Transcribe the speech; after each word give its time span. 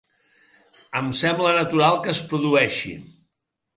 Em 1.01 1.11
sembla 1.19 1.51
natural 1.57 2.01
que 2.07 2.13
es 2.17 2.23
produeixi. 2.33 2.95